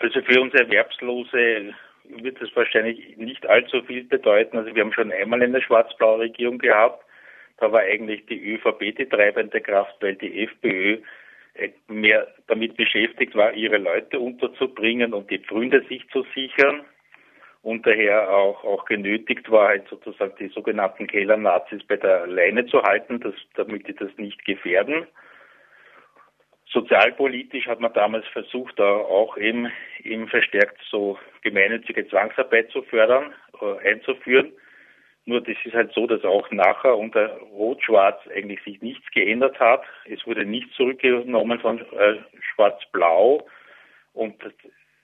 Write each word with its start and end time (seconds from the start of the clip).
Also 0.00 0.22
für 0.22 0.40
uns 0.40 0.54
Erwerbslose 0.54 1.74
wird 2.04 2.40
es 2.42 2.54
wahrscheinlich 2.56 3.16
nicht 3.16 3.46
allzu 3.46 3.82
viel 3.82 4.04
bedeuten. 4.04 4.58
Also 4.58 4.74
wir 4.74 4.82
haben 4.82 4.92
schon 4.92 5.12
einmal 5.12 5.42
eine 5.42 5.62
schwarz-blaue 5.62 6.20
Regierung 6.20 6.58
gehabt. 6.58 7.04
Da 7.58 7.70
war 7.70 7.80
eigentlich 7.80 8.24
die 8.26 8.54
ÖVP 8.54 8.96
die 8.96 9.06
treibende 9.06 9.60
Kraft, 9.60 9.94
weil 10.00 10.16
die 10.16 10.44
FPÖ 10.44 10.98
äh, 11.54 11.70
mehr 11.88 12.26
damit 12.46 12.76
beschäftigt 12.76 13.34
war, 13.34 13.52
ihre 13.52 13.76
Leute 13.76 14.18
unterzubringen 14.18 15.12
und 15.12 15.30
die 15.30 15.38
Pfründe 15.38 15.84
sich 15.88 16.08
zu 16.08 16.24
sichern 16.34 16.82
und 17.62 17.86
daher 17.86 18.30
auch, 18.30 18.64
auch 18.64 18.86
genötigt 18.86 19.50
war, 19.50 19.68
halt 19.68 19.86
sozusagen 19.88 20.32
die 20.40 20.48
sogenannten 20.48 21.06
Keller-Nazis 21.06 21.84
bei 21.86 21.96
der 21.96 22.26
Leine 22.26 22.64
zu 22.66 22.82
halten, 22.82 23.20
dass, 23.20 23.34
damit 23.54 23.86
die 23.86 23.94
das 23.94 24.10
nicht 24.16 24.42
gefährden. 24.46 25.06
Sozialpolitisch 26.72 27.66
hat 27.66 27.80
man 27.80 27.92
damals 27.92 28.26
versucht, 28.28 28.80
auch 28.80 29.36
eben, 29.36 29.72
eben 30.04 30.28
verstärkt 30.28 30.80
so 30.88 31.18
gemeinnützige 31.42 32.06
Zwangsarbeit 32.08 32.70
zu 32.70 32.82
fördern, 32.82 33.34
äh, 33.60 33.88
einzuführen. 33.88 34.52
Nur 35.24 35.40
das 35.40 35.56
ist 35.64 35.74
halt 35.74 35.92
so, 35.92 36.06
dass 36.06 36.24
auch 36.24 36.50
nachher 36.50 36.96
unter 36.96 37.36
Rot-Schwarz 37.38 38.20
eigentlich 38.34 38.62
sich 38.62 38.80
nichts 38.82 39.08
geändert 39.10 39.58
hat. 39.58 39.82
Es 40.04 40.24
wurde 40.26 40.44
nichts 40.44 40.74
zurückgenommen 40.76 41.58
von 41.60 41.80
äh, 41.80 42.16
Schwarz-Blau. 42.54 43.46
Und 44.12 44.34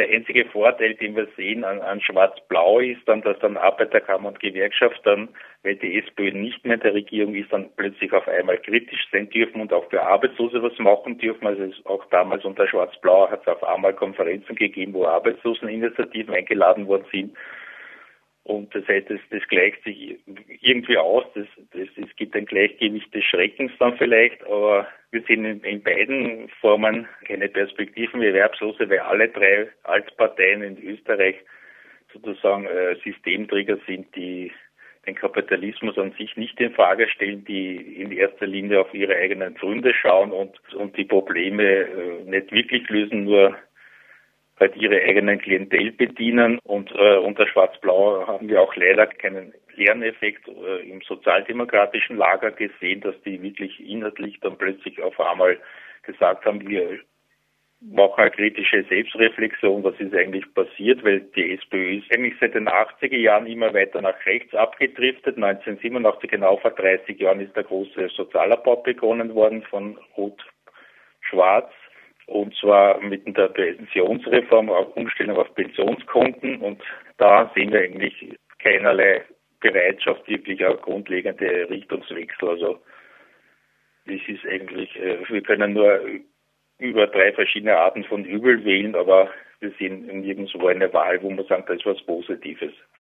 der 0.00 0.08
einzige 0.08 0.46
Vorteil, 0.46 0.94
den 0.94 1.14
wir 1.14 1.28
sehen 1.36 1.62
an, 1.62 1.82
an 1.82 2.00
Schwarz-Blau 2.00 2.80
ist 2.80 3.06
dann, 3.06 3.20
dass 3.20 3.38
dann 3.40 3.58
Arbeiterkammer 3.58 4.28
und 4.28 4.40
Gewerkschaft 4.40 4.98
dann, 5.04 5.28
weil 5.62 5.76
die 5.76 5.98
SPÖ 5.98 6.32
nicht 6.32 6.64
mehr 6.64 6.76
in 6.76 6.80
der 6.80 6.94
Regierung 6.94 7.34
ist, 7.34 7.52
dann 7.52 7.68
plötzlich 7.76 8.10
auf 8.14 8.26
einmal 8.26 8.56
kritisch 8.56 9.06
sein 9.12 9.28
dürfen 9.28 9.60
und 9.60 9.74
auch 9.74 9.88
für 9.90 10.02
Arbeitslose 10.02 10.62
was 10.62 10.78
machen 10.78 11.18
dürfen. 11.18 11.46
Also 11.46 11.64
auch 11.84 12.02
damals 12.06 12.46
unter 12.46 12.66
Schwarz-Blau 12.66 13.30
hat 13.30 13.42
es 13.42 13.48
auf 13.48 13.62
einmal 13.62 13.92
Konferenzen 13.92 14.56
gegeben, 14.56 14.94
wo 14.94 15.04
Arbeitsloseninitiativen 15.04 16.34
eingeladen 16.34 16.86
worden 16.88 17.04
sind. 17.12 17.36
Und 18.50 18.74
das 18.74 18.84
heißt, 18.88 19.08
das, 19.08 19.20
das 19.30 19.46
gleicht 19.46 19.80
sich 19.84 20.18
irgendwie 20.60 20.98
aus. 20.98 21.22
Das, 21.36 21.46
das, 21.70 21.88
es 21.94 22.16
gibt 22.16 22.34
ein 22.34 22.46
Gleichgewicht 22.46 23.14
des 23.14 23.22
Schreckens 23.22 23.70
dann 23.78 23.96
vielleicht, 23.96 24.44
aber 24.44 24.88
wir 25.12 25.22
sehen 25.22 25.44
in, 25.44 25.60
in 25.60 25.80
beiden 25.80 26.48
Formen 26.60 27.06
keine 27.28 27.48
Perspektiven 27.48 28.20
Erwerbslose, 28.22 28.90
weil 28.90 28.98
alle 28.98 29.28
drei 29.28 29.68
Altparteien 29.84 30.62
in 30.62 30.82
Österreich 30.82 31.36
sozusagen 32.12 32.66
äh, 32.66 32.96
Systemträger 33.04 33.78
sind, 33.86 34.14
die 34.16 34.50
den 35.06 35.14
Kapitalismus 35.14 35.96
an 35.96 36.10
sich 36.18 36.36
nicht 36.36 36.58
in 36.60 36.74
Frage 36.74 37.08
stellen, 37.08 37.44
die 37.44 37.76
in 37.76 38.10
erster 38.10 38.48
Linie 38.48 38.80
auf 38.80 38.92
ihre 38.92 39.14
eigenen 39.14 39.54
Gründe 39.54 39.94
schauen 39.94 40.32
und, 40.32 40.58
und 40.74 40.96
die 40.96 41.04
Probleme 41.04 41.62
äh, 41.62 42.24
nicht 42.24 42.50
wirklich 42.50 42.88
lösen, 42.88 43.26
nur 43.26 43.56
halt 44.60 44.76
ihre 44.76 45.02
eigenen 45.02 45.38
Klientel 45.38 45.92
bedienen. 45.92 46.58
Und 46.64 46.92
äh, 46.92 47.16
unter 47.16 47.46
Schwarz-Blau 47.46 48.26
haben 48.26 48.48
wir 48.48 48.60
auch 48.60 48.74
leider 48.76 49.06
keinen 49.06 49.54
Lerneffekt 49.74 50.46
äh, 50.48 50.88
im 50.88 51.00
sozialdemokratischen 51.02 52.16
Lager 52.16 52.50
gesehen, 52.50 53.00
dass 53.00 53.14
die 53.22 53.42
wirklich 53.42 53.80
inhaltlich 53.80 54.38
dann 54.40 54.58
plötzlich 54.58 55.02
auf 55.02 55.18
einmal 55.18 55.58
gesagt 56.02 56.44
haben, 56.44 56.66
wir 56.68 57.00
machen 57.80 58.20
eine 58.20 58.30
kritische 58.30 58.84
Selbstreflexion, 58.84 59.82
was 59.82 59.98
ist 59.98 60.14
eigentlich 60.14 60.52
passiert, 60.54 61.02
weil 61.02 61.20
die 61.34 61.54
SPÖ 61.54 61.98
ist 61.98 62.14
eigentlich 62.14 62.34
seit 62.38 62.54
den 62.54 62.68
80er 62.68 63.16
Jahren 63.16 63.46
immer 63.46 63.72
weiter 63.72 64.02
nach 64.02 64.26
rechts 64.26 64.54
abgedriftet. 64.54 65.36
1987, 65.36 66.30
genau 66.30 66.58
vor 66.58 66.72
30 66.72 67.18
Jahren, 67.18 67.40
ist 67.40 67.56
der 67.56 67.64
große 67.64 68.08
Sozialabbau 68.14 68.76
begonnen 68.76 69.34
worden 69.34 69.62
von 69.62 69.98
Rot-Schwarz 70.16 71.72
und 72.30 72.54
zwar 72.54 73.00
mit 73.00 73.26
der 73.36 73.48
Pensionsreform, 73.48 74.70
auch 74.70 74.94
Umstellung 74.94 75.36
auf 75.36 75.52
Pensionskonten. 75.54 76.60
Und 76.60 76.80
da 77.18 77.50
sehen 77.56 77.72
wir 77.72 77.80
eigentlich 77.80 78.38
keinerlei 78.60 79.22
Bereitschaft, 79.58 80.28
wirklich 80.28 80.64
auch 80.64 80.80
grundlegende 80.80 81.68
Richtungswechsel. 81.68 82.48
Also 82.48 82.78
es 84.06 84.20
ist 84.28 84.46
eigentlich, 84.46 84.94
äh, 84.96 85.18
wir 85.28 85.42
können 85.42 85.72
nur 85.72 86.00
über 86.78 87.08
drei 87.08 87.32
verschiedene 87.32 87.76
Arten 87.76 88.04
von 88.04 88.24
Übel 88.24 88.64
wählen, 88.64 88.94
aber 88.94 89.28
wir 89.58 89.72
sehen 89.78 90.06
nirgendwo 90.06 90.68
eine 90.68 90.92
Wahl, 90.92 91.20
wo 91.22 91.30
man 91.30 91.44
sagt, 91.46 91.68
das 91.68 91.78
ist 91.78 91.86
was 91.86 92.02
Positives. 92.02 92.72